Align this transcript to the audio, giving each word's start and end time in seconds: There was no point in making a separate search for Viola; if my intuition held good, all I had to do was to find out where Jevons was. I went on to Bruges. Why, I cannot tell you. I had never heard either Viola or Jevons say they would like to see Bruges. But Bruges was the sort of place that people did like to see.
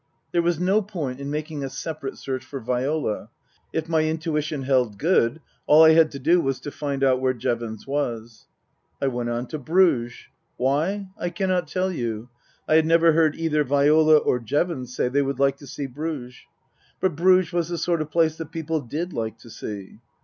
There 0.31 0.41
was 0.41 0.59
no 0.59 0.81
point 0.81 1.19
in 1.19 1.29
making 1.29 1.63
a 1.63 1.69
separate 1.69 2.17
search 2.17 2.43
for 2.43 2.59
Viola; 2.59 3.29
if 3.71 3.87
my 3.87 4.03
intuition 4.03 4.63
held 4.63 4.97
good, 4.97 5.41
all 5.67 5.83
I 5.83 5.91
had 5.91 6.09
to 6.13 6.17
do 6.17 6.41
was 6.41 6.59
to 6.61 6.71
find 6.71 7.03
out 7.03 7.21
where 7.21 7.35
Jevons 7.35 7.85
was. 7.85 8.47
I 8.99 9.05
went 9.05 9.29
on 9.29 9.45
to 9.49 9.59
Bruges. 9.59 10.25
Why, 10.57 11.09
I 11.19 11.29
cannot 11.29 11.67
tell 11.67 11.91
you. 11.91 12.29
I 12.67 12.77
had 12.77 12.85
never 12.87 13.11
heard 13.13 13.35
either 13.35 13.63
Viola 13.63 14.17
or 14.17 14.39
Jevons 14.39 14.91
say 14.95 15.07
they 15.07 15.21
would 15.21 15.37
like 15.37 15.57
to 15.57 15.67
see 15.67 15.85
Bruges. 15.85 16.35
But 16.99 17.15
Bruges 17.15 17.53
was 17.53 17.69
the 17.69 17.77
sort 17.77 18.01
of 18.01 18.09
place 18.09 18.37
that 18.37 18.49
people 18.51 18.79
did 18.81 19.13
like 19.13 19.37
to 19.37 19.51
see. 19.51 19.99